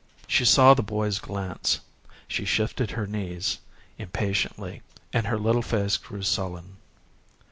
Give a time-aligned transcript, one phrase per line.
[0.25, 1.79] She saw the boy's glance,
[2.27, 3.59] she shifted her knees
[3.99, 4.81] impatiently
[5.13, 6.77] and her little face grew sullen.